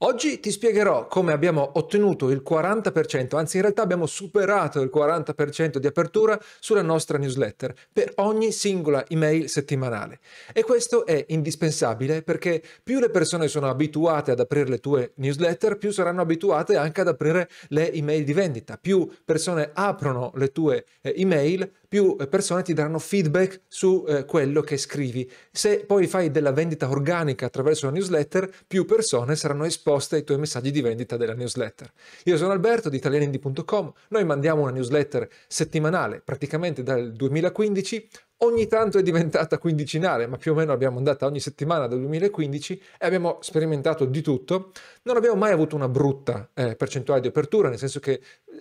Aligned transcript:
Oggi 0.00 0.40
ti 0.40 0.50
spiegherò 0.50 1.06
come 1.06 1.32
abbiamo 1.32 1.70
ottenuto 1.76 2.28
il 2.28 2.42
40%, 2.46 3.34
anzi 3.34 3.56
in 3.56 3.62
realtà 3.62 3.80
abbiamo 3.80 4.04
superato 4.04 4.82
il 4.82 4.90
40% 4.94 5.78
di 5.78 5.86
apertura 5.86 6.38
sulla 6.60 6.82
nostra 6.82 7.16
newsletter 7.16 7.74
per 7.90 8.12
ogni 8.16 8.52
singola 8.52 9.06
email 9.08 9.48
settimanale. 9.48 10.18
E 10.52 10.64
questo 10.64 11.06
è 11.06 11.24
indispensabile 11.28 12.20
perché 12.20 12.62
più 12.82 13.00
le 13.00 13.08
persone 13.08 13.48
sono 13.48 13.70
abituate 13.70 14.32
ad 14.32 14.40
aprire 14.40 14.68
le 14.68 14.80
tue 14.80 15.12
newsletter, 15.14 15.78
più 15.78 15.90
saranno 15.90 16.20
abituate 16.20 16.76
anche 16.76 17.00
ad 17.00 17.08
aprire 17.08 17.48
le 17.68 17.90
email 17.90 18.22
di 18.22 18.34
vendita. 18.34 18.76
Più 18.76 19.10
persone 19.24 19.70
aprono 19.72 20.30
le 20.34 20.52
tue 20.52 20.84
eh, 21.00 21.14
email, 21.16 21.72
più 21.96 22.14
eh, 22.20 22.26
persone 22.26 22.62
ti 22.62 22.74
daranno 22.74 22.98
feedback 22.98 23.62
su 23.68 24.04
eh, 24.06 24.26
quello 24.26 24.60
che 24.60 24.76
scrivi. 24.76 25.30
Se 25.50 25.86
poi 25.86 26.06
fai 26.06 26.30
della 26.30 26.52
vendita 26.52 26.90
organica 26.90 27.46
attraverso 27.46 27.86
la 27.86 27.92
newsletter, 27.92 28.52
più 28.66 28.84
persone 28.84 29.34
saranno 29.34 29.64
esposte 29.64 30.16
ai 30.16 30.24
tuoi 30.24 30.36
messaggi 30.36 30.70
di 30.70 30.82
vendita 30.82 31.16
della 31.16 31.32
newsletter. 31.32 31.90
Io 32.24 32.36
sono 32.36 32.52
Alberto 32.52 32.90
di 32.90 32.98
italianindi.com, 32.98 33.92
noi 34.08 34.24
mandiamo 34.26 34.60
una 34.60 34.72
newsletter 34.72 35.26
settimanale 35.48 36.20
praticamente 36.22 36.82
dal 36.82 37.12
2015 37.14 38.08
ogni 38.38 38.66
tanto 38.66 38.98
è 38.98 39.02
diventata 39.02 39.58
quindicinale, 39.58 40.26
ma 40.26 40.36
più 40.36 40.52
o 40.52 40.54
meno 40.54 40.72
l'abbiamo 40.72 40.98
andata 40.98 41.26
ogni 41.26 41.40
settimana 41.40 41.86
dal 41.86 42.00
2015 42.00 42.82
e 42.98 43.06
abbiamo 43.06 43.38
sperimentato 43.40 44.04
di 44.04 44.20
tutto. 44.20 44.72
Non 45.02 45.16
abbiamo 45.16 45.36
mai 45.36 45.52
avuto 45.52 45.76
una 45.76 45.88
brutta 45.88 46.50
eh, 46.52 46.76
percentuale 46.76 47.20
di 47.20 47.28
apertura, 47.28 47.68
nel 47.68 47.78
senso 47.78 48.00
che 48.00 48.20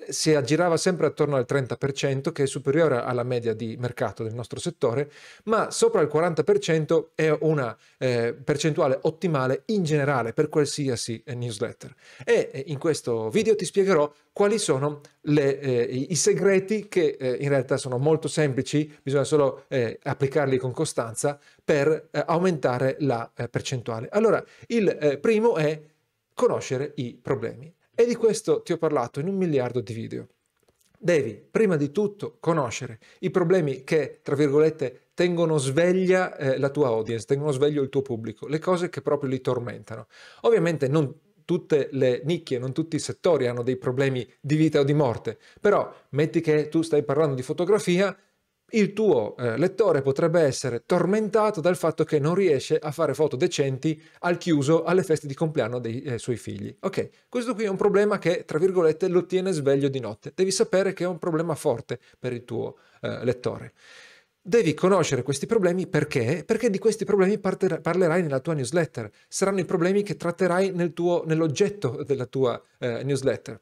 si 0.09 0.33
aggirava 0.33 0.77
sempre 0.77 1.07
attorno 1.07 1.35
al 1.35 1.45
30%, 1.47 2.31
che 2.31 2.43
è 2.43 2.47
superiore 2.47 2.97
alla 2.97 3.23
media 3.23 3.53
di 3.53 3.75
mercato 3.77 4.23
del 4.23 4.33
nostro 4.33 4.59
settore, 4.59 5.11
ma 5.45 5.71
sopra 5.71 6.01
il 6.01 6.09
40% 6.11 7.07
è 7.15 7.35
una 7.41 7.75
eh, 7.97 8.33
percentuale 8.33 8.99
ottimale 9.01 9.63
in 9.67 9.83
generale 9.83 10.33
per 10.33 10.49
qualsiasi 10.49 11.21
eh, 11.25 11.35
newsletter. 11.35 11.93
E 12.23 12.49
eh, 12.51 12.63
in 12.67 12.77
questo 12.77 13.29
video 13.29 13.55
ti 13.55 13.65
spiegherò 13.65 14.11
quali 14.31 14.57
sono 14.57 15.01
le, 15.21 15.59
eh, 15.59 15.83
i 16.09 16.15
segreti 16.15 16.87
che 16.87 17.17
eh, 17.19 17.37
in 17.39 17.49
realtà 17.49 17.77
sono 17.77 17.97
molto 17.97 18.27
semplici, 18.27 18.93
bisogna 19.01 19.23
solo 19.23 19.65
eh, 19.67 19.99
applicarli 20.03 20.57
con 20.57 20.71
costanza 20.71 21.39
per 21.63 22.09
aumentare 22.25 22.97
la 22.99 23.29
percentuale. 23.49 24.07
Allora, 24.11 24.43
il 24.67 25.17
primo 25.19 25.55
è 25.55 25.81
conoscere 26.33 26.91
i 26.95 27.17
problemi 27.19 27.74
e 27.95 28.05
di 28.05 28.15
questo 28.15 28.61
ti 28.61 28.73
ho 28.73 28.77
parlato 28.77 29.19
in 29.19 29.27
un 29.27 29.35
miliardo 29.35 29.79
di 29.79 29.93
video. 29.93 30.27
Devi 30.97 31.33
prima 31.49 31.75
di 31.77 31.91
tutto 31.91 32.37
conoscere 32.39 32.99
i 33.19 33.29
problemi 33.29 33.83
che, 33.83 34.19
tra 34.21 34.35
virgolette, 34.35 35.09
tengono 35.13 35.57
sveglia 35.57 36.35
eh, 36.35 36.57
la 36.57 36.69
tua 36.69 36.87
audience, 36.87 37.25
tengono 37.25 37.51
sveglio 37.51 37.81
il 37.81 37.89
tuo 37.89 38.01
pubblico, 38.01 38.47
le 38.47 38.59
cose 38.59 38.89
che 38.89 39.01
proprio 39.01 39.29
li 39.29 39.39
tormentano. 39.39 40.07
Ovviamente 40.41 40.87
non 40.87 41.13
tutte 41.45 41.89
le 41.91 42.21
nicchie, 42.25 42.57
non 42.57 42.73
tutti 42.73 42.95
i 42.95 42.99
settori 42.99 43.47
hanno 43.47 43.61
dei 43.61 43.77
problemi 43.77 44.27
di 44.41 44.55
vita 44.55 44.79
o 44.79 44.83
di 44.83 44.93
morte, 44.93 45.37
però 45.61 45.93
metti 46.09 46.41
che 46.41 46.69
tu 46.69 46.81
stai 46.81 47.03
parlando 47.03 47.35
di 47.35 47.43
fotografia, 47.43 48.17
il 48.71 48.93
tuo 48.93 49.35
eh, 49.37 49.57
lettore 49.57 50.01
potrebbe 50.01 50.41
essere 50.41 50.83
tormentato 50.85 51.61
dal 51.61 51.77
fatto 51.77 52.03
che 52.03 52.19
non 52.19 52.33
riesce 52.33 52.77
a 52.77 52.91
fare 52.91 53.13
foto 53.13 53.35
decenti 53.35 54.01
al 54.19 54.37
chiuso 54.37 54.83
alle 54.83 55.03
feste 55.03 55.27
di 55.27 55.35
compleanno 55.35 55.79
dei 55.79 56.01
eh, 56.01 56.17
suoi 56.17 56.37
figli. 56.37 56.75
Ok, 56.79 57.09
questo 57.29 57.53
qui 57.53 57.65
è 57.65 57.69
un 57.69 57.77
problema 57.77 58.17
che, 58.17 58.43
tra 58.45 58.57
virgolette, 58.57 59.07
lo 59.07 59.25
tiene 59.25 59.51
sveglio 59.51 59.87
di 59.87 59.99
notte. 59.99 60.31
Devi 60.33 60.51
sapere 60.51 60.93
che 60.93 61.03
è 61.03 61.07
un 61.07 61.19
problema 61.19 61.53
forte 61.55 61.99
per 62.19 62.33
il 62.33 62.43
tuo 62.43 62.77
eh, 63.01 63.23
lettore. 63.23 63.73
Devi 64.41 64.73
conoscere 64.73 65.23
questi 65.23 65.47
problemi 65.47 65.87
perché? 65.87 66.43
Perché 66.45 66.69
di 66.69 66.77
questi 66.77 67.03
problemi 67.03 67.39
parlerai 67.39 68.21
nella 68.21 68.39
tua 68.39 68.53
newsletter. 68.53 69.09
Saranno 69.27 69.59
i 69.59 69.65
problemi 69.65 70.03
che 70.03 70.17
tratterai 70.17 70.71
nel 70.71 70.93
tuo, 70.93 71.23
nell'oggetto 71.25 72.03
della 72.03 72.25
tua 72.25 72.61
eh, 72.77 73.03
newsletter. 73.03 73.59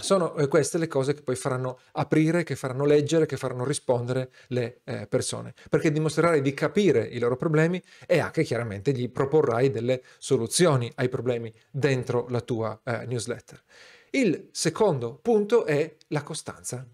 Sono 0.00 0.36
eh, 0.36 0.46
queste 0.46 0.78
le 0.78 0.86
cose 0.86 1.12
che 1.12 1.22
poi 1.22 1.34
faranno 1.34 1.80
aprire, 1.94 2.44
che 2.44 2.54
faranno 2.54 2.84
leggere, 2.84 3.26
che 3.26 3.36
faranno 3.36 3.64
rispondere 3.64 4.30
le 4.48 4.80
eh, 4.84 5.08
persone, 5.08 5.54
perché 5.68 5.90
dimostrerai 5.90 6.40
di 6.40 6.54
capire 6.54 7.04
i 7.04 7.18
loro 7.18 7.36
problemi 7.36 7.82
e 8.06 8.20
anche 8.20 8.44
chiaramente 8.44 8.92
gli 8.92 9.10
proporrai 9.10 9.72
delle 9.72 10.04
soluzioni 10.18 10.88
ai 10.94 11.08
problemi 11.08 11.52
dentro 11.68 12.28
la 12.28 12.40
tua 12.40 12.80
eh, 12.84 13.06
newsletter. 13.06 13.60
Il 14.10 14.50
secondo 14.52 15.18
punto 15.20 15.64
è 15.64 15.96
la 16.08 16.22
costanza. 16.22 16.86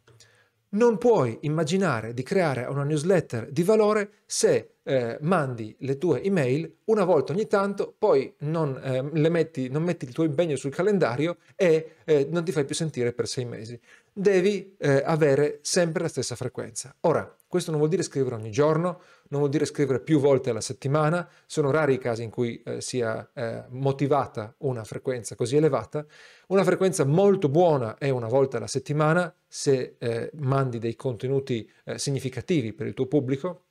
Non 0.74 0.98
puoi 0.98 1.38
immaginare 1.42 2.12
di 2.14 2.24
creare 2.24 2.64
una 2.64 2.82
newsletter 2.82 3.48
di 3.52 3.62
valore 3.62 4.22
se 4.26 4.78
eh, 4.82 5.18
mandi 5.20 5.74
le 5.80 5.98
tue 5.98 6.20
email 6.20 6.78
una 6.86 7.04
volta 7.04 7.32
ogni 7.32 7.46
tanto, 7.46 7.94
poi 7.96 8.34
non, 8.40 8.80
eh, 8.82 9.02
metti, 9.30 9.68
non 9.68 9.84
metti 9.84 10.04
il 10.04 10.12
tuo 10.12 10.24
impegno 10.24 10.56
sul 10.56 10.74
calendario 10.74 11.36
e 11.54 11.98
eh, 12.04 12.26
non 12.28 12.44
ti 12.44 12.50
fai 12.50 12.64
più 12.64 12.74
sentire 12.74 13.12
per 13.12 13.28
sei 13.28 13.44
mesi. 13.44 13.80
Devi 14.16 14.76
eh, 14.78 15.02
avere 15.04 15.58
sempre 15.62 16.02
la 16.02 16.08
stessa 16.08 16.36
frequenza. 16.36 16.94
Ora, 17.00 17.36
questo 17.48 17.70
non 17.70 17.80
vuol 17.80 17.90
dire 17.90 18.04
scrivere 18.04 18.36
ogni 18.36 18.52
giorno, 18.52 19.00
non 19.30 19.40
vuol 19.40 19.48
dire 19.48 19.64
scrivere 19.64 19.98
più 19.98 20.20
volte 20.20 20.50
alla 20.50 20.60
settimana, 20.60 21.28
sono 21.46 21.72
rari 21.72 21.94
i 21.94 21.98
casi 21.98 22.22
in 22.22 22.30
cui 22.30 22.62
eh, 22.62 22.80
sia 22.80 23.28
eh, 23.34 23.64
motivata 23.70 24.54
una 24.58 24.84
frequenza 24.84 25.34
così 25.34 25.56
elevata. 25.56 26.06
Una 26.46 26.62
frequenza 26.62 27.04
molto 27.04 27.48
buona 27.48 27.98
è 27.98 28.08
una 28.08 28.28
volta 28.28 28.58
alla 28.58 28.68
settimana 28.68 29.34
se 29.48 29.96
mandi 30.34 30.78
dei 30.78 30.94
contenuti 30.94 31.68
significativi 31.94 32.72
per 32.72 32.86
il 32.86 32.94
tuo 32.94 33.06
pubblico, 33.06 33.66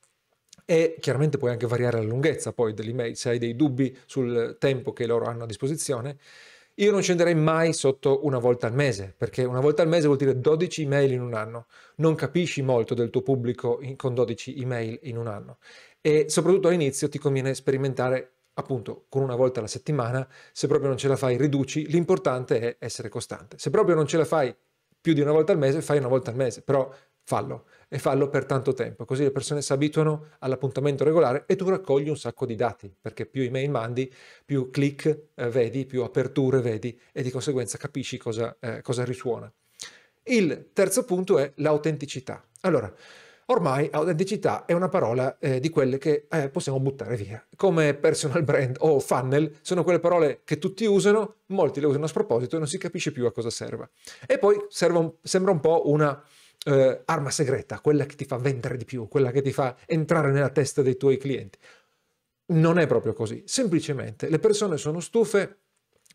e 0.66 0.96
chiaramente 0.98 1.36
puoi 1.36 1.50
anche 1.50 1.66
variare 1.66 1.98
la 1.98 2.04
lunghezza 2.04 2.52
poi 2.52 2.72
dell'email 2.72 3.16
se 3.16 3.28
hai 3.30 3.38
dei 3.38 3.54
dubbi 3.54 3.96
sul 4.06 4.56
tempo 4.58 4.92
che 4.92 5.06
loro 5.06 5.26
hanno 5.26 5.44
a 5.44 5.46
disposizione. 5.46 6.16
Io 6.78 6.90
non 6.90 7.02
scenderei 7.02 7.36
mai 7.36 7.72
sotto 7.72 8.26
una 8.26 8.38
volta 8.38 8.66
al 8.66 8.74
mese, 8.74 9.14
perché 9.16 9.44
una 9.44 9.60
volta 9.60 9.82
al 9.82 9.88
mese 9.88 10.06
vuol 10.06 10.18
dire 10.18 10.40
12 10.40 10.82
email 10.82 11.12
in 11.12 11.20
un 11.20 11.34
anno. 11.34 11.66
Non 11.96 12.16
capisci 12.16 12.62
molto 12.62 12.94
del 12.94 13.10
tuo 13.10 13.22
pubblico 13.22 13.78
in, 13.80 13.94
con 13.94 14.12
12 14.12 14.60
email 14.60 14.98
in 15.02 15.16
un 15.16 15.28
anno. 15.28 15.58
E 16.00 16.26
soprattutto 16.28 16.66
all'inizio 16.66 17.08
ti 17.08 17.18
conviene 17.18 17.54
sperimentare 17.54 18.32
appunto 18.54 19.06
con 19.08 19.22
una 19.22 19.36
volta 19.36 19.60
alla 19.60 19.68
settimana. 19.68 20.28
Se 20.52 20.66
proprio 20.66 20.88
non 20.88 20.98
ce 20.98 21.06
la 21.06 21.16
fai, 21.16 21.36
riduci. 21.36 21.86
L'importante 21.86 22.58
è 22.58 22.76
essere 22.80 23.08
costante. 23.08 23.56
Se 23.56 23.70
proprio 23.70 23.94
non 23.94 24.08
ce 24.08 24.16
la 24.16 24.24
fai 24.24 24.52
più 25.00 25.12
di 25.12 25.20
una 25.20 25.32
volta 25.32 25.52
al 25.52 25.58
mese, 25.58 25.80
fai 25.80 25.98
una 25.98 26.08
volta 26.08 26.30
al 26.30 26.36
mese, 26.36 26.62
però 26.62 26.90
fallo 27.24 27.66
e 27.88 27.98
fallo 27.98 28.28
per 28.28 28.44
tanto 28.44 28.74
tempo, 28.74 29.04
così 29.04 29.22
le 29.22 29.30
persone 29.30 29.62
si 29.62 29.72
abituano 29.72 30.28
all'appuntamento 30.40 31.04
regolare 31.04 31.44
e 31.46 31.56
tu 31.56 31.68
raccogli 31.68 32.08
un 32.08 32.16
sacco 32.16 32.44
di 32.46 32.54
dati, 32.54 32.94
perché 33.00 33.26
più 33.26 33.42
email 33.42 33.70
mandi, 33.70 34.12
più 34.44 34.70
click 34.70 35.28
eh, 35.34 35.48
vedi, 35.48 35.86
più 35.86 36.02
aperture 36.02 36.60
vedi 36.60 36.98
e 37.12 37.22
di 37.22 37.30
conseguenza 37.30 37.78
capisci 37.78 38.18
cosa, 38.18 38.56
eh, 38.60 38.82
cosa 38.82 39.04
risuona. 39.04 39.50
Il 40.24 40.70
terzo 40.72 41.04
punto 41.04 41.38
è 41.38 41.52
l'autenticità. 41.56 42.42
Allora, 42.62 42.92
ormai 43.46 43.88
autenticità 43.92 44.64
è 44.64 44.72
una 44.72 44.88
parola 44.88 45.38
eh, 45.38 45.60
di 45.60 45.68
quelle 45.68 45.98
che 45.98 46.26
eh, 46.30 46.48
possiamo 46.48 46.80
buttare 46.80 47.16
via. 47.16 47.46
Come 47.56 47.94
personal 47.94 48.42
brand 48.42 48.76
o 48.80 49.00
funnel 49.00 49.58
sono 49.60 49.84
quelle 49.84 50.00
parole 50.00 50.40
che 50.44 50.58
tutti 50.58 50.84
usano, 50.86 51.36
molti 51.46 51.80
le 51.80 51.86
usano 51.86 52.04
a 52.04 52.08
sproposito 52.08 52.56
e 52.56 52.58
non 52.58 52.68
si 52.68 52.78
capisce 52.78 53.12
più 53.12 53.26
a 53.26 53.32
cosa 53.32 53.50
serva. 53.50 53.88
E 54.26 54.38
poi 54.38 54.56
un, 54.56 55.12
sembra 55.22 55.52
un 55.52 55.60
po' 55.60 55.90
una 55.90 56.22
eh, 56.64 57.02
arma 57.04 57.30
segreta, 57.30 57.80
quella 57.80 58.06
che 58.06 58.16
ti 58.16 58.24
fa 58.24 58.36
vendere 58.36 58.76
di 58.76 58.84
più, 58.84 59.08
quella 59.08 59.30
che 59.30 59.42
ti 59.42 59.52
fa 59.52 59.76
entrare 59.86 60.30
nella 60.32 60.50
testa 60.50 60.82
dei 60.82 60.96
tuoi 60.96 61.16
clienti. 61.16 61.58
Non 62.46 62.78
è 62.78 62.86
proprio 62.86 63.12
così, 63.12 63.42
semplicemente 63.46 64.28
le 64.28 64.38
persone 64.38 64.76
sono 64.76 65.00
stufe 65.00 65.60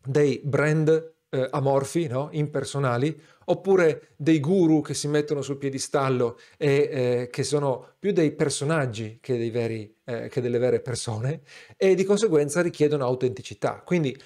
dei 0.04 0.40
brand 0.44 1.14
eh, 1.30 1.48
amorfi, 1.50 2.06
no? 2.08 2.28
impersonali, 2.32 3.18
oppure 3.46 4.08
dei 4.16 4.40
guru 4.40 4.80
che 4.80 4.94
si 4.94 5.08
mettono 5.08 5.42
sul 5.42 5.58
piedistallo 5.58 6.38
e 6.56 6.88
eh, 6.90 7.28
che 7.30 7.42
sono 7.42 7.94
più 7.98 8.12
dei 8.12 8.32
personaggi 8.32 9.18
che, 9.20 9.36
dei 9.36 9.50
veri, 9.50 9.96
eh, 10.04 10.28
che 10.28 10.40
delle 10.40 10.58
vere 10.58 10.80
persone 10.80 11.42
e 11.76 11.94
di 11.94 12.04
conseguenza 12.04 12.60
richiedono 12.60 13.04
autenticità. 13.04 13.82
Quindi 13.84 14.16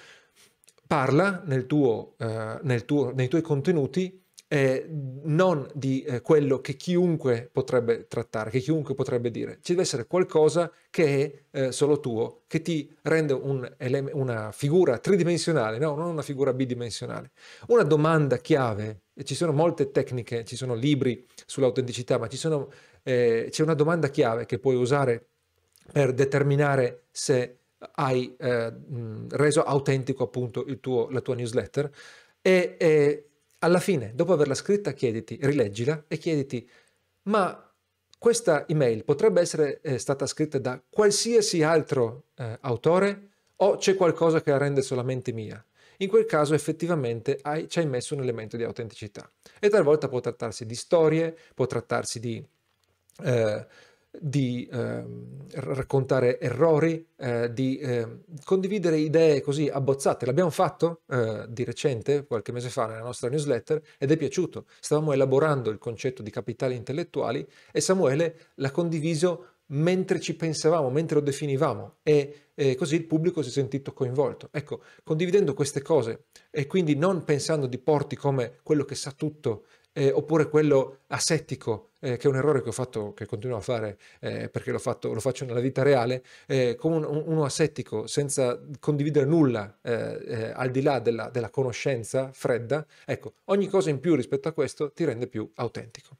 parla 0.87 1.41
nel 1.45 1.65
tuo, 1.65 2.15
eh, 2.17 2.59
nel 2.61 2.85
tuo, 2.85 3.11
nei 3.13 3.27
tuoi 3.27 3.41
contenuti 3.41 4.23
eh, 4.47 4.85
non 5.23 5.67
di 5.73 6.03
eh, 6.03 6.21
quello 6.21 6.59
che 6.59 6.75
chiunque 6.75 7.49
potrebbe 7.51 8.07
trattare, 8.07 8.51
che 8.51 8.59
chiunque 8.59 8.93
potrebbe 8.93 9.31
dire. 9.31 9.59
Ci 9.61 9.71
deve 9.71 9.81
essere 9.81 10.05
qualcosa 10.05 10.71
che 10.89 11.45
è 11.51 11.65
eh, 11.65 11.71
solo 11.71 11.99
tuo, 11.99 12.43
che 12.47 12.61
ti 12.61 12.93
rende 13.03 13.33
un 13.33 13.69
ele- 13.77 14.11
una 14.13 14.51
figura 14.51 14.99
tridimensionale, 14.99 15.79
no? 15.79 15.95
non 15.95 16.09
una 16.09 16.21
figura 16.21 16.53
bidimensionale. 16.53 17.31
Una 17.67 17.83
domanda 17.83 18.37
chiave, 18.37 19.01
e 19.13 19.23
ci 19.23 19.35
sono 19.35 19.51
molte 19.51 19.91
tecniche, 19.91 20.45
ci 20.45 20.55
sono 20.55 20.75
libri 20.75 21.25
sull'autenticità, 21.45 22.17
ma 22.19 22.29
sono, 22.31 22.69
eh, 23.03 23.47
c'è 23.49 23.63
una 23.63 23.73
domanda 23.73 24.09
chiave 24.09 24.45
che 24.45 24.59
puoi 24.59 24.75
usare 24.75 25.29
per 25.91 26.13
determinare 26.13 27.05
se 27.11 27.59
hai 27.93 28.35
eh, 28.37 28.73
reso 29.29 29.63
autentico 29.63 30.23
appunto 30.23 30.65
tuo, 30.79 31.09
la 31.09 31.21
tua 31.21 31.35
newsletter 31.35 31.91
e, 32.41 32.75
e 32.79 33.29
alla 33.65 33.79
fine, 33.79 34.11
dopo 34.13 34.33
averla 34.33 34.53
scritta, 34.53 34.93
chiediti, 34.93 35.37
rileggila 35.41 36.05
e 36.07 36.17
chiediti, 36.17 36.69
ma 37.23 37.73
questa 38.17 38.67
email 38.67 39.03
potrebbe 39.03 39.41
essere 39.41 39.81
eh, 39.81 39.97
stata 39.97 40.27
scritta 40.27 40.59
da 40.59 40.81
qualsiasi 40.87 41.63
altro 41.63 42.25
eh, 42.35 42.57
autore 42.61 43.29
o 43.57 43.77
c'è 43.77 43.95
qualcosa 43.95 44.41
che 44.41 44.51
la 44.51 44.57
rende 44.57 44.81
solamente 44.81 45.31
mia? 45.31 45.63
in 45.99 46.09
quel 46.09 46.25
caso 46.25 46.53
effettivamente 46.53 47.39
hai, 47.41 47.69
ci 47.69 47.79
hai 47.79 47.85
messo 47.85 48.15
un 48.15 48.21
elemento 48.21 48.57
di 48.57 48.63
autenticità. 48.63 49.31
E 49.59 49.69
talvolta 49.69 50.09
può 50.09 50.19
trattarsi 50.19 50.65
di 50.65 50.75
storie, 50.75 51.33
può 51.53 51.65
trattarsi 51.67 52.19
di... 52.19 52.45
Eh, 53.23 53.67
di 54.19 54.67
eh, 54.71 55.03
raccontare 55.53 56.39
errori, 56.39 57.07
eh, 57.17 57.51
di 57.53 57.77
eh, 57.77 58.19
condividere 58.43 58.97
idee 58.97 59.41
così 59.41 59.67
abbozzate. 59.67 60.25
L'abbiamo 60.25 60.49
fatto 60.49 61.01
eh, 61.07 61.45
di 61.49 61.63
recente, 61.63 62.25
qualche 62.25 62.51
mese 62.51 62.69
fa, 62.69 62.87
nella 62.87 63.03
nostra 63.03 63.29
newsletter 63.29 63.81
ed 63.97 64.11
è 64.11 64.17
piaciuto. 64.17 64.65
Stavamo 64.79 65.13
elaborando 65.13 65.69
il 65.69 65.77
concetto 65.77 66.21
di 66.21 66.31
capitali 66.31 66.75
intellettuali 66.75 67.45
e 67.71 67.81
Samuele 67.81 68.37
l'ha 68.55 68.71
condiviso 68.71 69.47
mentre 69.67 70.19
ci 70.19 70.35
pensavamo, 70.35 70.89
mentre 70.89 71.15
lo 71.15 71.21
definivamo 71.21 71.95
e, 72.03 72.49
e 72.53 72.75
così 72.75 72.95
il 72.95 73.05
pubblico 73.05 73.41
si 73.41 73.49
è 73.49 73.51
sentito 73.51 73.93
coinvolto. 73.93 74.49
Ecco, 74.51 74.81
condividendo 75.03 75.53
queste 75.53 75.81
cose 75.81 76.25
e 76.51 76.67
quindi 76.67 76.95
non 76.95 77.23
pensando 77.23 77.65
di 77.65 77.77
porti 77.79 78.15
come 78.15 78.57
quello 78.61 78.85
che 78.85 78.95
sa 78.95 79.11
tutto 79.11 79.65
eh, 79.93 80.11
oppure 80.11 80.49
quello 80.49 80.99
asettico, 81.07 81.91
eh, 82.05 82.17
che 82.17 82.27
è 82.27 82.29
un 82.29 82.35
errore 82.35 82.61
che 82.61 82.69
ho 82.69 82.71
fatto, 82.71 83.13
che 83.13 83.25
continuo 83.25 83.57
a 83.57 83.61
fare 83.61 83.97
eh, 84.19 84.49
perché 84.49 84.71
l'ho 84.71 84.79
fatto, 84.79 85.11
lo 85.11 85.19
faccio 85.19 85.43
nella 85.43 85.59
vita 85.59 85.81
reale, 85.81 86.23
eh, 86.45 86.75
come 86.75 86.97
un, 86.97 87.23
uno 87.25 87.43
asettico 87.43 88.05
senza 88.05 88.61
condividere 88.79 89.25
nulla 89.25 89.79
eh, 89.81 90.23
eh, 90.25 90.51
al 90.53 90.69
di 90.69 90.83
là 90.83 90.99
della, 90.99 91.29
della 91.29 91.49
conoscenza 91.49 92.31
fredda, 92.31 92.85
ecco, 93.05 93.33
ogni 93.45 93.67
cosa 93.67 93.89
in 93.89 93.99
più 93.99 94.15
rispetto 94.15 94.47
a 94.47 94.51
questo 94.53 94.91
ti 94.91 95.03
rende 95.03 95.27
più 95.27 95.49
autentico. 95.55 96.17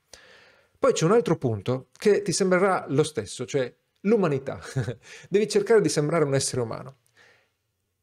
Poi 0.79 0.91
c'è 0.91 1.05
un 1.05 1.11
altro 1.11 1.37
punto 1.37 1.87
che 1.97 2.23
ti 2.23 2.31
sembrerà 2.31 2.85
lo 2.89 3.03
stesso, 3.03 3.45
cioè 3.45 3.71
l'umanità. 4.01 4.59
Devi 5.29 5.47
cercare 5.47 5.81
di 5.81 5.89
sembrare 5.89 6.25
un 6.25 6.33
essere 6.33 6.61
umano. 6.61 6.97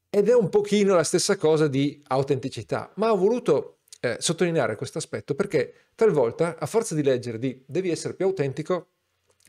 Ed 0.08 0.29
è 0.29 0.34
un 0.34 0.49
pochino 0.49 0.94
la 0.94 1.05
stessa 1.05 1.37
cosa 1.37 1.69
di 1.69 2.02
autenticità, 2.08 2.93
ma 2.96 3.12
ho 3.12 3.17
voluto 3.17 3.79
eh, 4.04 4.16
sottolineare 4.19 4.75
questo 4.75 4.99
aspetto 4.99 5.37
perché 5.37 5.75
talvolta 5.94 6.58
a 6.58 6.66
forza 6.66 6.96
di 6.96 7.04
leggere 7.04 7.38
di 7.38 7.62
devi 7.64 7.88
essere 7.88 8.14
più 8.14 8.26
autentico, 8.26 8.88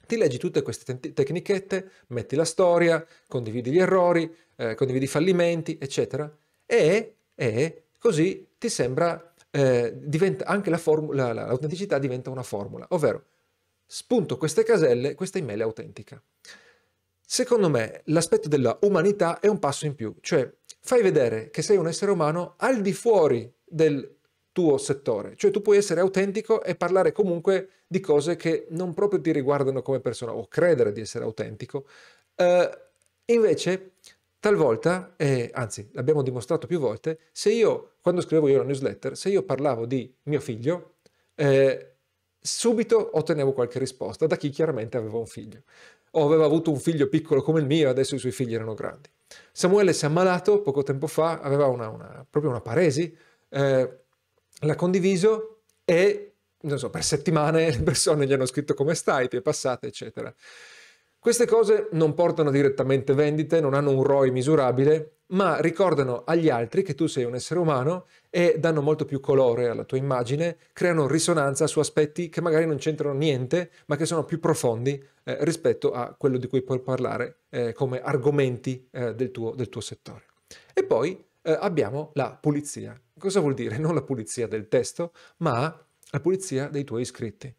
ti 0.06 0.16
leggi 0.16 0.38
tutte 0.38 0.62
queste 0.62 1.00
te- 1.00 1.12
tecnichette, 1.12 1.90
metti 2.08 2.36
la 2.36 2.46
storia, 2.46 3.04
condividi 3.28 3.72
gli 3.72 3.80
errori, 3.80 4.32
eh, 4.58 4.76
condividi 4.76 5.06
i 5.06 5.08
fallimenti, 5.08 5.80
eccetera, 5.82 6.32
e, 6.68 7.16
e 7.34 7.86
così 7.98 8.50
ti 8.60 8.70
sembra, 8.70 9.34
eh, 9.50 9.92
diventa 9.96 10.46
anche 10.46 10.70
la 10.70 10.78
formula, 10.78 11.34
l'autenticità 11.34 11.98
diventa 11.98 12.30
una 12.30 12.44
formula, 12.44 12.86
ovvero 12.90 13.26
spunto 13.88 14.38
queste 14.38 14.64
caselle, 14.64 15.16
questa 15.16 15.40
email 15.40 15.62
è 15.62 15.64
autentica. 15.64 16.22
Secondo 17.26 17.70
me 17.70 18.02
l'aspetto 18.06 18.48
della 18.48 18.78
umanità 18.82 19.40
è 19.40 19.48
un 19.48 19.58
passo 19.58 19.88
in 19.88 19.96
più, 19.96 20.16
cioè 20.22 20.48
fai 20.80 21.02
vedere 21.02 21.50
che 21.50 21.64
sei 21.64 21.78
un 21.78 21.88
essere 21.88 22.12
umano 22.12 22.54
al 22.58 22.82
di 22.82 22.94
fuori 22.94 23.52
del 23.64 24.22
tuo 24.54 24.78
settore. 24.78 25.36
Cioè 25.36 25.52
tu 25.52 25.62
puoi 25.62 25.78
essere 25.78 26.00
autentico 26.00 26.64
e 26.64 26.76
parlare 26.76 27.12
comunque 27.12 27.70
di 27.88 28.00
cose 28.00 28.38
che 28.38 28.68
non 28.70 28.94
proprio 28.94 29.20
ti 29.20 29.34
riguardano 29.34 29.82
come 29.82 30.00
persona 30.00 30.34
o 30.34 30.48
credere 30.48 30.94
di 30.94 31.02
essere 31.02 31.26
autentico. 31.26 31.86
Uh, 32.36 32.70
invece, 33.26 33.96
talvolta, 34.40 35.16
eh, 35.18 35.50
anzi 35.54 35.90
l'abbiamo 35.94 36.22
dimostrato 36.22 36.68
più 36.68 36.80
volte, 36.80 37.20
se 37.32 37.52
io, 37.52 37.96
quando 38.02 38.22
scrivevo 38.22 38.48
io 38.48 38.60
la 38.60 38.64
newsletter, 38.64 39.18
se 39.18 39.30
io 39.30 39.44
parlavo 39.44 39.86
di 39.86 40.16
mio 40.24 40.40
figlio, 40.40 40.96
eh, 41.36 41.96
subito 42.40 43.18
ottenevo 43.18 43.54
qualche 43.54 43.80
risposta 43.80 44.28
da 44.28 44.38
chi 44.38 44.50
chiaramente 44.50 44.98
aveva 44.98 45.18
un 45.18 45.28
figlio. 45.28 45.64
O 46.16 46.26
aveva 46.26 46.46
avuto 46.46 46.70
un 46.70 46.78
figlio 46.78 47.08
piccolo 47.08 47.42
come 47.42 47.60
il 47.60 47.66
mio, 47.66 47.90
adesso 47.90 48.14
i 48.14 48.20
suoi 48.20 48.32
figli 48.32 48.54
erano 48.54 48.76
grandi. 48.76 49.10
Samuele 49.52 49.94
si 49.94 50.06
è 50.06 50.08
ammalato 50.08 50.62
poco 50.62 50.84
tempo 50.84 51.08
fa, 51.08 51.40
aveva 51.40 51.66
una, 51.66 51.90
una, 51.90 52.26
proprio 52.30 52.52
una 52.52 52.62
paresi, 52.62 53.18
eh, 53.50 54.03
l'ha 54.64 54.76
condiviso 54.76 55.64
e, 55.86 56.36
non 56.62 56.80
so, 56.80 56.90
per 56.90 57.04
settimane 57.04 57.70
le 57.72 57.82
persone 57.84 58.26
gli 58.26 58.34
hanno 58.34 58.46
scritto 58.46 58.74
come 58.74 58.96
stai, 58.96 59.28
ti 59.28 59.38
è 59.38 59.42
passata, 59.42 59.88
eccetera. 59.88 60.34
Queste 61.24 61.46
cose 61.46 61.88
non 61.92 62.14
portano 62.16 62.52
direttamente 62.52 63.14
vendite, 63.14 63.62
non 63.62 63.74
hanno 63.74 63.92
un 63.92 64.04
ROI 64.04 64.30
misurabile, 64.32 65.20
ma 65.28 65.60
ricordano 65.62 66.24
agli 66.26 66.50
altri 66.50 66.84
che 66.84 66.96
tu 66.96 67.08
sei 67.08 67.24
un 67.24 67.36
essere 67.36 67.62
umano 67.62 68.08
e 68.30 68.58
danno 68.60 68.82
molto 68.82 69.06
più 69.06 69.22
colore 69.22 69.70
alla 69.70 69.86
tua 69.86 69.98
immagine, 69.98 70.58
creano 70.74 71.08
risonanza 71.08 71.66
su 71.66 71.80
aspetti 71.80 72.28
che 72.28 72.42
magari 72.42 72.66
non 72.66 72.76
c'entrano 72.76 73.18
niente, 73.18 73.72
ma 73.86 73.96
che 73.96 74.06
sono 74.06 74.26
più 74.26 74.42
profondi 74.42 75.02
eh, 75.24 75.38
rispetto 75.46 75.94
a 75.94 76.14
quello 76.14 76.38
di 76.38 76.48
cui 76.48 76.62
puoi 76.62 76.82
parlare 76.82 77.44
eh, 77.50 77.72
come 77.72 78.02
argomenti 78.02 78.88
eh, 78.92 79.16
del, 79.16 79.32
tuo, 79.32 79.56
del 79.56 79.70
tuo 79.70 79.80
settore. 79.80 80.26
E 80.74 80.84
poi 80.84 81.24
eh, 81.42 81.58
abbiamo 81.58 82.12
la 82.16 82.38
pulizia. 82.40 83.00
Cosa 83.24 83.40
vuol 83.40 83.54
dire? 83.54 83.78
Non 83.78 83.96
la 83.96 84.02
pulizia 84.02 84.48
del 84.48 84.68
testo, 84.68 85.14
ma 85.38 85.74
la 86.10 86.20
pulizia 86.20 86.68
dei 86.68 86.84
tuoi 86.84 87.04
iscritti. 87.04 87.56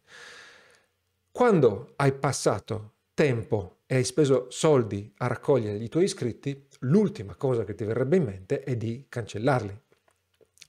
Quando 1.31 1.93
hai 1.95 2.13
passato 2.13 2.91
tempo 3.15 3.79
e 3.87 3.95
hai 3.95 4.03
speso 4.03 4.45
soldi 4.51 5.11
a 5.17 5.25
raccogliere 5.25 5.83
i 5.83 5.89
tuoi 5.89 6.03
iscritti, 6.03 6.67
l'ultima 6.81 7.33
cosa 7.33 7.63
che 7.63 7.73
ti 7.73 7.83
verrebbe 7.83 8.17
in 8.17 8.25
mente 8.25 8.59
è 8.59 8.75
di 8.75 9.07
cancellarli. 9.09 9.81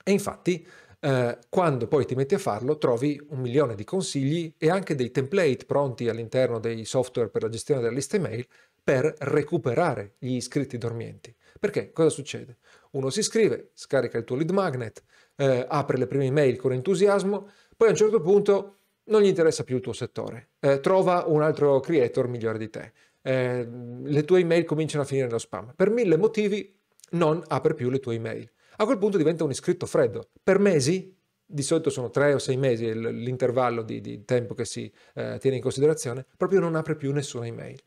E 0.02 0.12
infatti, 0.12 0.66
eh, 1.00 1.38
quando 1.50 1.88
poi 1.88 2.06
ti 2.06 2.14
metti 2.14 2.34
a 2.34 2.38
farlo, 2.38 2.78
trovi 2.78 3.22
un 3.28 3.40
milione 3.40 3.74
di 3.74 3.84
consigli 3.84 4.54
e 4.56 4.70
anche 4.70 4.94
dei 4.94 5.10
template 5.10 5.66
pronti 5.66 6.08
all'interno 6.08 6.58
dei 6.58 6.86
software 6.86 7.28
per 7.28 7.42
la 7.42 7.50
gestione 7.50 7.82
della 7.82 7.92
lista 7.92 8.16
email 8.16 8.46
per 8.82 9.14
recuperare 9.18 10.14
gli 10.16 10.36
iscritti 10.36 10.78
dormienti. 10.78 11.36
Perché 11.58 11.92
cosa 11.92 12.08
succede? 12.08 12.56
Uno 12.96 13.10
si 13.10 13.20
iscrive, 13.20 13.72
scarica 13.74 14.16
il 14.16 14.24
tuo 14.24 14.36
lead 14.36 14.50
magnet, 14.50 15.02
eh, 15.36 15.66
apre 15.68 15.98
le 15.98 16.06
prime 16.06 16.24
email 16.24 16.56
con 16.56 16.72
entusiasmo, 16.72 17.50
poi 17.76 17.88
a 17.88 17.90
un 17.90 17.96
certo 17.96 18.20
punto 18.20 18.76
non 19.04 19.20
gli 19.20 19.26
interessa 19.26 19.64
più 19.64 19.76
il 19.76 19.82
tuo 19.82 19.92
settore, 19.92 20.52
eh, 20.60 20.80
trova 20.80 21.24
un 21.26 21.42
altro 21.42 21.78
creator 21.80 22.26
migliore 22.26 22.56
di 22.56 22.70
te, 22.70 22.92
eh, 23.20 23.68
le 24.02 24.24
tue 24.24 24.40
email 24.40 24.64
cominciano 24.64 25.02
a 25.02 25.06
finire 25.06 25.26
nello 25.26 25.38
spam. 25.38 25.74
Per 25.76 25.90
mille 25.90 26.16
motivi 26.16 26.74
non 27.10 27.42
apre 27.48 27.74
più 27.74 27.90
le 27.90 28.00
tue 28.00 28.14
email. 28.14 28.50
A 28.78 28.86
quel 28.86 28.96
punto 28.96 29.18
diventa 29.18 29.44
un 29.44 29.50
iscritto 29.50 29.84
freddo. 29.84 30.30
Per 30.42 30.58
mesi, 30.58 31.14
di 31.44 31.62
solito 31.62 31.90
sono 31.90 32.08
tre 32.08 32.32
o 32.32 32.38
sei 32.38 32.56
mesi 32.56 32.92
l'intervallo 32.94 33.82
di, 33.82 34.00
di 34.00 34.24
tempo 34.24 34.54
che 34.54 34.64
si 34.64 34.90
eh, 35.14 35.36
tiene 35.38 35.56
in 35.56 35.62
considerazione, 35.62 36.24
proprio 36.34 36.60
non 36.60 36.74
apre 36.74 36.96
più 36.96 37.12
nessuna 37.12 37.46
email. 37.46 37.78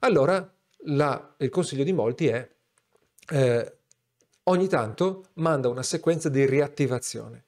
Allora 0.00 0.52
la, 0.86 1.34
il 1.38 1.50
consiglio 1.50 1.84
di 1.84 1.92
molti 1.92 2.26
è 2.26 2.48
eh, 3.30 3.76
ogni 4.48 4.68
tanto 4.68 5.26
manda 5.34 5.68
una 5.68 5.82
sequenza 5.82 6.28
di 6.28 6.44
riattivazione. 6.44 7.44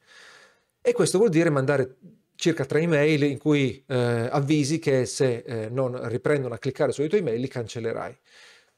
E 0.81 0.93
questo 0.93 1.19
vuol 1.19 1.31
dire 1.31 1.51
mandare 1.51 1.97
circa 2.35 2.65
tre 2.65 2.81
email 2.81 3.25
in 3.25 3.39
cui 3.39 3.83
eh, 3.87 3.97
avvisi 4.31 4.79
che 4.79 5.07
se 5.07 5.39
eh, 5.39 5.69
non 5.69 6.09
riprendono 6.09 6.55
a 6.55 6.59
cliccare 6.59 6.93
sulle 6.93 7.09
tue 7.09 7.19
email 7.19 7.41
li 7.41 7.49
cancellerai. 7.49 8.17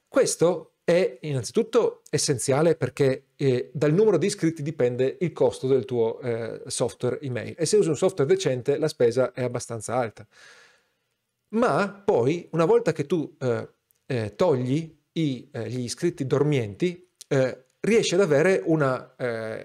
Questo 0.08 0.76
è 0.82 1.18
innanzitutto 1.20 2.02
essenziale 2.10 2.74
perché 2.74 3.26
eh, 3.36 3.70
dal 3.72 3.92
numero 3.92 4.16
di 4.16 4.26
iscritti 4.26 4.62
dipende 4.62 5.18
il 5.20 5.32
costo 5.32 5.68
del 5.68 5.84
tuo 5.84 6.18
eh, 6.20 6.62
software 6.66 7.20
email 7.20 7.54
e 7.56 7.66
se 7.66 7.76
usi 7.76 7.90
un 7.90 7.96
software 7.96 8.32
decente 8.32 8.78
la 8.78 8.88
spesa 8.88 9.32
è 9.32 9.42
abbastanza 9.42 9.94
alta. 9.94 10.26
Ma 11.50 11.88
poi 11.90 12.48
una 12.52 12.64
volta 12.64 12.92
che 12.92 13.06
tu 13.06 13.36
eh, 13.38 13.68
eh, 14.06 14.34
togli 14.34 14.98
i, 15.12 15.50
gli 15.52 15.80
iscritti 15.80 16.26
dormienti, 16.26 17.08
riesci 17.80 18.14
ad 18.14 18.20
avere 18.20 18.62
una 18.64 19.14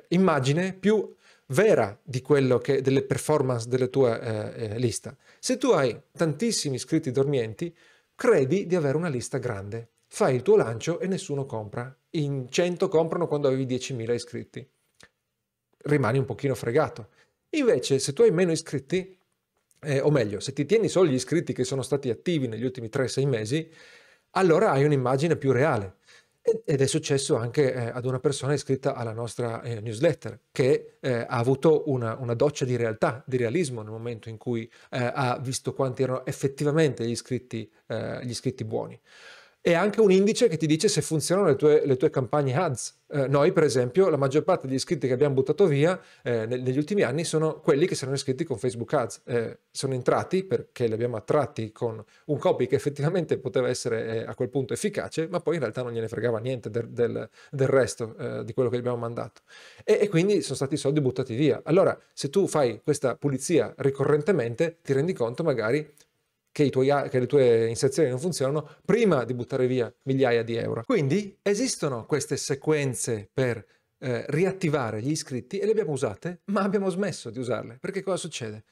immagine 0.10 0.74
più 0.74 1.16
vera 1.48 1.98
di 2.02 2.22
quello 2.22 2.58
che, 2.58 2.82
delle 2.82 3.04
performance 3.04 3.68
della 3.68 3.88
tua 3.88 4.20
eh, 4.20 4.66
eh, 4.66 4.80
lista. 4.80 5.16
Se 5.40 5.58
tu 5.58 5.70
hai 5.70 6.00
tantissimi 6.12 6.76
iscritti 6.76 7.12
dormienti, 7.12 7.76
credi 8.16 8.66
di 8.66 8.76
avere 8.76 8.98
una 8.98 9.10
lista 9.10 9.38
grande. 9.38 9.90
Fai 10.08 10.36
il 10.36 10.42
tuo 10.42 10.56
lancio 10.56 11.00
e 11.00 11.08
nessuno 11.08 11.46
compra. 11.46 11.96
In 12.12 12.48
100 12.50 12.88
comprano 12.88 13.28
quando 13.28 13.48
avevi 13.48 13.66
10.000 13.66 14.14
iscritti. 14.14 14.68
Rimani 15.78 16.18
un 16.18 16.26
pochino 16.26 16.56
fregato. 16.56 17.10
Invece, 17.50 18.00
se 18.00 18.14
tu 18.14 18.22
hai 18.22 18.32
meno 18.32 18.52
iscritti, 18.52 19.18
eh, 19.82 20.00
o 20.00 20.10
meglio, 20.10 20.40
se 20.40 20.54
ti 20.54 20.66
tieni 20.66 20.88
solo 20.88 21.10
gli 21.10 21.14
iscritti 21.14 21.54
che 21.54 21.64
sono 21.64 21.82
stati 21.82 22.10
attivi 22.10 22.48
negli 22.48 22.64
ultimi 22.64 22.90
3-6 22.90 23.28
mesi, 23.28 23.70
allora 24.32 24.72
hai 24.72 24.84
un'immagine 24.84 25.36
più 25.36 25.52
reale. 25.52 25.98
Ed 26.64 26.80
è 26.80 26.86
successo 26.86 27.38
anche 27.38 27.74
eh, 27.74 27.88
ad 27.88 28.06
una 28.06 28.20
persona 28.20 28.54
iscritta 28.54 28.94
alla 28.94 29.14
nostra 29.14 29.64
eh, 29.64 29.82
newsletter 29.82 30.42
che 30.52 30.98
eh, 31.00 31.12
ha 31.12 31.26
avuto 31.28 31.90
una, 31.90 32.16
una, 32.20 32.36
doccia 32.36 32.66
di 32.66 32.76
realtà, 32.76 33.24
di 33.26 33.38
realismo 33.38 33.82
nel 33.82 33.92
momento 33.92 34.30
in 34.30 34.38
cui 34.38 34.72
eh, 34.92 35.12
ha 35.12 35.40
visto 35.40 35.74
quanti 35.74 36.04
erano 36.04 36.24
effettivamente 36.24 37.04
gli 37.04 37.10
iscritti, 37.10 37.68
eh, 37.88 38.24
gli 38.24 38.30
iscritti 38.30 38.64
buoni. 38.64 39.00
È 39.66 39.74
anche 39.74 40.00
un 40.00 40.12
indice 40.12 40.48
che 40.48 40.58
ti 40.58 40.68
dice 40.68 40.88
se 40.88 41.02
funzionano 41.02 41.48
le 41.48 41.56
tue, 41.56 41.88
le 41.88 41.98
tue 41.98 42.12
campagne 42.12 42.56
ads. 42.56 43.00
Eh, 43.08 43.28
noi, 43.28 43.52
per 43.52 43.64
esempio, 43.64 44.10
la 44.10 44.16
maggior 44.16 44.44
parte 44.44 44.68
degli 44.68 44.76
iscritti 44.76 45.08
che 45.08 45.14
abbiamo 45.14 45.34
buttato 45.34 45.66
via 45.66 46.00
eh, 46.22 46.46
negli 46.46 46.78
ultimi 46.78 47.02
anni 47.02 47.24
sono 47.24 47.62
quelli 47.62 47.88
che 47.88 47.96
sono 47.96 48.14
iscritti 48.14 48.44
con 48.44 48.60
Facebook 48.60 48.94
Ads. 48.94 49.22
Eh, 49.26 49.60
sono 49.72 49.96
entrati 49.96 50.44
perché 50.44 50.86
li 50.86 50.94
abbiamo 50.94 51.16
attratti 51.16 51.72
con 51.72 52.04
un 52.26 52.38
copy 52.38 52.68
che 52.68 52.76
effettivamente 52.76 53.40
poteva 53.40 53.68
essere 53.68 54.18
eh, 54.18 54.24
a 54.28 54.36
quel 54.36 54.50
punto 54.50 54.74
efficace, 54.74 55.28
ma 55.28 55.40
poi 55.40 55.56
in 55.56 55.62
realtà 55.62 55.82
non 55.82 55.94
gliene 55.94 56.10
fregava 56.10 56.38
niente 56.38 56.70
del, 56.70 56.88
del, 56.90 57.28
del 57.50 57.68
resto 57.68 58.16
eh, 58.20 58.44
di 58.46 58.54
quello 58.54 58.70
che 58.70 58.76
gli 58.76 58.82
abbiamo 58.82 58.98
mandato. 58.98 59.42
E, 59.84 59.98
e 60.00 60.10
quindi 60.10 60.44
sono 60.44 60.58
stati 60.58 60.76
i 60.76 60.78
soldi 60.78 61.02
buttati 61.02 61.34
via. 61.34 61.62
Allora, 61.64 61.98
se 62.14 62.30
tu 62.30 62.46
fai 62.46 62.82
questa 62.84 63.16
pulizia 63.16 63.74
ricorrentemente, 63.78 64.78
ti 64.84 64.94
rendi 64.94 65.14
conto 65.14 65.42
magari 65.42 65.92
che, 66.56 66.70
tuoi, 66.70 66.88
che, 67.10 67.20
le 67.20 67.26
tue 67.26 67.68
inserzioni 67.68 68.08
non 68.08 68.18
funzionano 68.18 68.78
prima 68.86 69.26
di 69.26 69.34
buttare 69.34 69.68
via 69.68 69.94
migliaia 70.04 70.42
di 70.42 70.56
euro. 70.56 70.84
Quindi 70.86 71.38
esistono 71.42 72.06
queste 72.06 72.38
sequenze 72.38 73.30
per 73.34 73.66
eh, 74.00 74.24
riattivare 74.30 75.02
gli 75.02 75.12
iscritti 75.12 75.60
e 75.60 75.66
le 75.66 75.72
abbiamo 75.72 75.92
usate, 75.92 76.44
ma 76.46 76.62
abbiamo 76.62 76.90
smesso 76.90 77.30
di 77.30 77.40
usarle. 77.40 77.78
Perché 77.82 78.02
cosa 78.02 78.16
succede? 78.16 78.64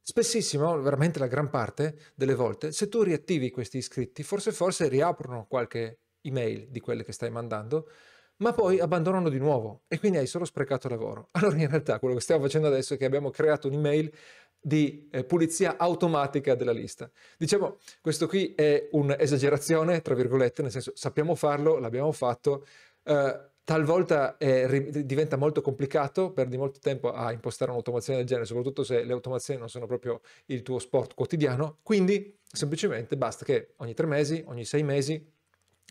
Spessissimo, 0.00 0.80
veramente 0.80 1.18
la 1.18 1.26
gran 1.26 1.50
parte 1.50 2.12
delle 2.14 2.36
volte, 2.36 2.70
se 2.70 2.88
tu 2.88 3.02
riattivi 3.02 3.50
questi 3.50 3.78
iscritti, 3.78 4.22
forse 4.22 4.52
forse 4.52 4.86
riaprono 4.86 5.46
qualche 5.48 5.98
email 6.20 6.68
di 6.70 6.78
quelle 6.78 7.02
che 7.02 7.10
stai 7.10 7.30
mandando, 7.30 7.88
ma 8.36 8.52
poi 8.52 8.80
abbandonano 8.80 9.28
di 9.28 9.38
nuovo 9.38 9.82
e 9.88 9.98
quindi 9.98 10.18
hai 10.18 10.26
solo 10.26 10.44
sprecato 10.44 10.88
lavoro. 10.88 11.28
Allora 11.42 11.56
in 11.56 11.68
realtà 11.68 11.98
quello 11.98 12.14
che 12.14 12.20
stiamo 12.20 12.42
facendo 12.42 12.68
adesso 12.68 12.94
è 12.94 12.96
che 12.96 13.04
abbiamo 13.04 13.30
creato 13.30 13.68
un'email 13.68 14.12
di 14.62 15.08
eh, 15.10 15.24
pulizia 15.24 15.76
automatica 15.76 16.54
della 16.54 16.72
lista. 16.72 17.10
Diciamo, 17.36 17.78
questo 18.00 18.28
qui 18.28 18.54
è 18.54 18.88
un'esagerazione, 18.92 20.00
tra 20.02 20.14
virgolette, 20.14 20.62
nel 20.62 20.70
senso 20.70 20.92
sappiamo 20.94 21.34
farlo, 21.34 21.78
l'abbiamo 21.78 22.12
fatto, 22.12 22.64
eh, 23.02 23.50
talvolta 23.64 24.36
è, 24.36 24.80
diventa 25.04 25.36
molto 25.36 25.60
complicato, 25.60 26.32
perdi 26.32 26.56
molto 26.56 26.78
tempo 26.80 27.12
a 27.12 27.32
impostare 27.32 27.70
un'automazione 27.72 28.20
del 28.20 28.28
genere, 28.28 28.46
soprattutto 28.46 28.84
se 28.84 29.02
le 29.02 29.12
automazioni 29.12 29.58
non 29.58 29.68
sono 29.68 29.86
proprio 29.86 30.20
il 30.46 30.62
tuo 30.62 30.78
sport 30.78 31.14
quotidiano, 31.14 31.78
quindi 31.82 32.38
semplicemente 32.44 33.16
basta 33.16 33.44
che 33.44 33.74
ogni 33.78 33.94
tre 33.94 34.06
mesi, 34.06 34.42
ogni 34.46 34.64
sei 34.64 34.82
mesi 34.84 35.28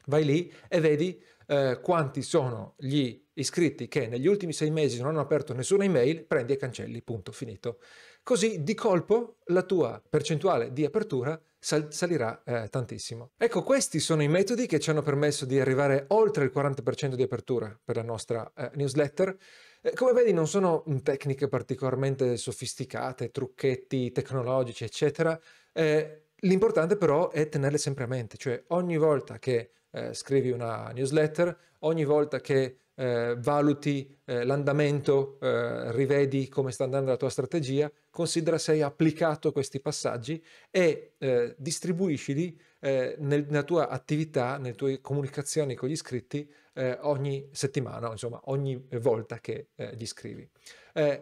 vai 0.06 0.24
lì 0.24 0.52
e 0.68 0.80
vedi 0.80 1.22
eh, 1.48 1.80
quanti 1.82 2.22
sono 2.22 2.76
gli 2.78 3.22
iscritti 3.34 3.88
che 3.88 4.08
negli 4.08 4.28
ultimi 4.28 4.54
sei 4.54 4.72
mesi 4.72 5.00
non 5.00 5.10
hanno 5.10 5.20
aperto 5.20 5.54
nessuna 5.54 5.84
email, 5.84 6.26
prendi 6.26 6.54
e 6.54 6.58
cancelli, 6.58 7.02
punto, 7.02 7.32
finito. 7.32 7.80
Così 8.24 8.64
di 8.64 8.76
colpo 8.76 9.38
la 9.46 9.64
tua 9.64 10.02
percentuale 10.08 10.72
di 10.72 10.86
apertura 10.86 11.40
sal- 11.58 11.92
salirà 11.92 12.44
eh, 12.44 12.68
tantissimo. 12.70 13.32
Ecco, 13.38 13.64
questi 13.64 14.00
sono 14.00 14.22
i 14.22 14.28
metodi 14.28 14.68
che 14.68 14.80
ci 14.80 14.92
hanno 14.92 15.02
permesso 15.02 15.46
di 15.46 15.60
arrivare 15.60 16.06
oltre 16.10 16.44
il 16.44 16.52
40% 16.54 17.16
di 17.16 17.24
apertura 17.24 17.78
per 17.84 17.96
la 17.96 18.04
nostra 18.04 18.52
eh, 18.56 18.70
newsletter. 18.76 19.36
Eh, 19.82 19.94
come 19.94 20.14
vedi 20.14 20.34
non 20.34 20.48
sono 20.48 20.84
tecniche 21.02 21.48
particolarmente 21.48 22.38
sofisticate, 22.38 23.32
trucchetti 23.32 24.12
tecnologici, 24.12 24.84
eccetera. 24.84 25.40
Eh, 25.74 26.28
l'importante 26.42 26.98
però 26.98 27.30
è 27.32 27.50
tenerle 27.50 27.78
sempre 27.78 28.04
a 28.04 28.08
mente, 28.08 28.38
cioè 28.38 28.64
ogni 28.68 28.98
volta 28.98 29.40
che 29.40 29.72
eh, 29.92 30.14
scrivi 30.14 30.52
una 30.52 30.92
newsletter, 30.94 31.58
ogni 31.80 32.06
volta 32.06 32.40
che 32.40 32.78
eh, 33.02 33.36
valuti 33.40 34.16
eh, 34.26 34.46
l'andamento, 34.46 35.40
eh, 35.42 35.92
rivedi 35.92 36.48
come 36.50 36.72
sta 36.72 36.84
andando 36.84 37.10
la 37.10 37.18
tua 37.18 37.32
strategia, 37.32 37.92
considera 38.12 38.60
se 38.60 38.74
hai 38.74 38.84
applicato 38.84 39.52
questi 39.52 39.80
passaggi 39.80 40.44
e 40.70 41.14
eh, 41.18 41.56
distribuiscili 41.58 42.62
eh, 42.80 43.16
nel, 43.18 43.48
nella 43.48 43.64
tua 43.64 43.90
attività, 43.90 44.58
nelle 44.58 44.76
tue 44.76 45.02
comunicazioni 45.02 45.74
con 45.74 45.90
gli 45.90 45.94
iscritti 45.94 46.48
eh, 46.74 46.96
ogni 47.02 47.50
settimana, 47.52 48.12
insomma 48.12 48.40
ogni 48.46 48.86
volta 49.00 49.40
che 49.40 49.70
gli 49.94 50.06
scrivi. 50.06 50.48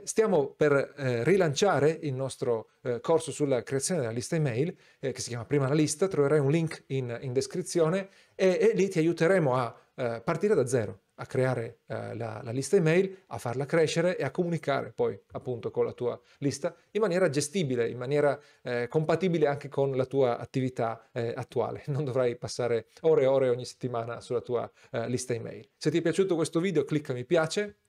stiamo 0.03 0.49
per 0.49 0.93
rilanciare 1.23 1.97
il 2.01 2.13
nostro 2.13 2.71
corso 3.01 3.31
sulla 3.31 3.63
creazione 3.63 4.01
della 4.01 4.13
lista 4.13 4.35
email 4.35 4.75
che 4.99 5.19
si 5.19 5.29
chiama 5.29 5.45
Prima 5.45 5.67
la 5.67 5.73
lista, 5.73 6.07
troverai 6.07 6.39
un 6.39 6.51
link 6.51 6.83
in, 6.87 7.17
in 7.21 7.33
descrizione 7.33 8.09
e, 8.35 8.57
e 8.61 8.71
lì 8.75 8.89
ti 8.89 8.99
aiuteremo 8.99 9.55
a 9.55 9.75
partire 10.23 10.55
da 10.55 10.65
zero 10.65 11.01
a 11.19 11.25
creare 11.25 11.79
eh, 11.87 12.15
la, 12.15 12.41
la, 12.43 12.51
lista 12.51 12.75
email, 12.75 13.23
a 13.27 13.37
farla 13.37 13.65
crescere 13.65 14.17
e 14.17 14.23
a 14.23 14.31
comunicare 14.31 14.91
poi 14.91 15.19
appunto 15.31 15.69
con 15.69 15.85
la 15.85 15.93
tua 15.93 16.19
lista 16.39 16.75
in 16.91 17.01
maniera 17.01 17.29
gestibile, 17.29 17.89
in 17.89 17.97
maniera 17.97 18.39
eh, 18.63 18.87
compatibile 18.87 19.47
anche 19.47 19.67
con 19.67 19.95
la 19.95 20.05
tua 20.05 20.37
attività 20.37 21.09
eh, 21.11 21.33
attuale. 21.35 21.83
Non 21.87 22.05
dovrai 22.05 22.37
passare 22.37 22.87
ore 23.01 23.23
e 23.23 23.25
ore 23.25 23.49
ogni 23.49 23.65
settimana 23.65 24.21
sulla 24.21 24.41
tua 24.41 24.69
eh, 24.91 25.07
lista 25.09 25.33
email. 25.33 25.69
Se 25.75 25.91
ti 25.91 25.97
è 25.97 26.01
piaciuto 26.01 26.35
questo 26.35 26.59
video 26.59 26.85
clicca 26.85 27.13
mi 27.13 27.25
piace, 27.25 27.79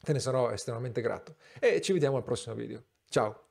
te 0.00 0.12
ne 0.12 0.20
sarò 0.20 0.50
estremamente 0.50 1.00
grato 1.00 1.36
e 1.60 1.80
ci 1.80 1.92
vediamo 1.92 2.16
al 2.16 2.24
prossimo 2.24 2.54
video. 2.54 2.82
Ciao! 3.08 3.47